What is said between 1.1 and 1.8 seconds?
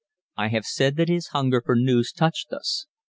hunger for